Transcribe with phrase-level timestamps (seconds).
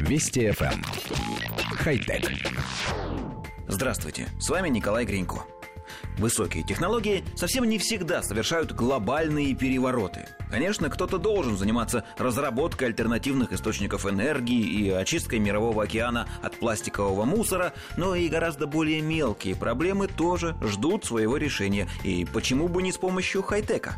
[0.00, 0.72] Вести FM.
[0.72, 0.82] Эм.
[1.76, 2.30] Хай-тек.
[3.66, 5.44] Здравствуйте, с вами Николай Гринько.
[6.18, 10.26] Высокие технологии совсем не всегда совершают глобальные перевороты.
[10.50, 17.72] Конечно, кто-то должен заниматься разработкой альтернативных источников энергии и очисткой мирового океана от пластикового мусора,
[17.96, 21.88] но и гораздо более мелкие проблемы тоже ждут своего решения.
[22.02, 23.96] И почему бы не с помощью хай-тека?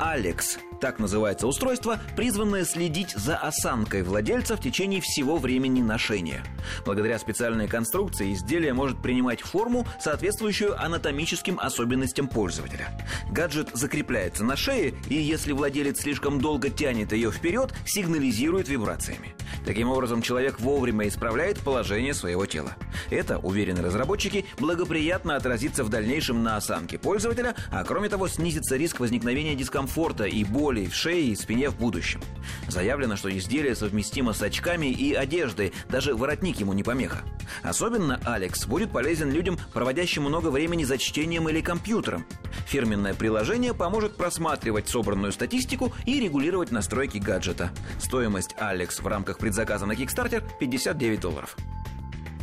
[0.00, 6.42] Алекс так называется устройство, призванное следить за осанкой владельца в течение всего времени ношения.
[6.86, 12.88] Благодаря специальной конструкции изделие может принимать форму, соответствующую анатомическим особенностям пользователя.
[13.30, 19.34] Гаджет закрепляется на шее, и если владелец слишком долго тянет ее вперед, сигнализирует вибрациями.
[19.64, 22.76] Таким образом, человек вовремя исправляет положение своего тела.
[23.10, 29.00] Это, уверены разработчики, благоприятно отразится в дальнейшем на осанке пользователя, а кроме того снизится риск
[29.00, 32.20] возникновения дискомфорта и боли в шее и спине в будущем.
[32.68, 37.22] Заявлено, что изделие совместимо с очками и одеждой, даже воротник ему не помеха.
[37.62, 42.24] Особенно Алекс будет полезен людям, проводящим много времени за чтением или компьютером.
[42.66, 47.70] Фирменное приложение поможет просматривать собранную статистику и регулировать настройки гаджета.
[47.98, 51.56] Стоимость Алекс в рамках предзаказа на Kickstarter 59 долларов.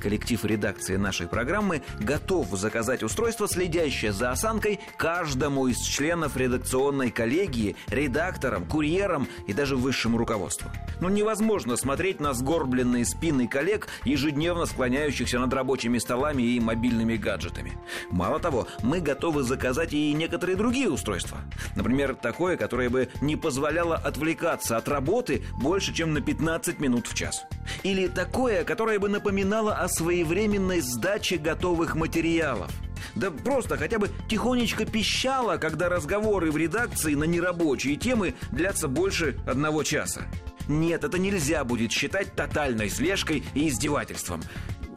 [0.01, 7.75] Коллектив редакции нашей программы готов заказать устройство, следящее за осанкой каждому из членов редакционной коллегии,
[7.87, 10.69] редакторам, курьерам и даже высшему руководству.
[10.99, 17.73] Но невозможно смотреть на сгорбленные спины коллег, ежедневно склоняющихся над рабочими столами и мобильными гаджетами.
[18.09, 21.39] Мало того, мы готовы заказать и некоторые другие устройства.
[21.75, 27.13] Например, такое, которое бы не позволяло отвлекаться от работы больше, чем на 15 минут в
[27.13, 27.45] час.
[27.83, 32.71] Или такое, которое бы напоминало о своевременной сдаче готовых материалов.
[33.15, 39.37] Да просто хотя бы тихонечко пищало, когда разговоры в редакции на нерабочие темы длятся больше
[39.47, 40.27] одного часа.
[40.67, 44.43] Нет, это нельзя будет считать тотальной слежкой и издевательством.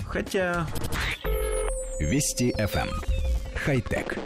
[0.06, 0.66] Хотя...
[2.00, 2.88] Вести FM.
[2.88, 3.20] Эм.
[3.54, 4.18] Хай-тек.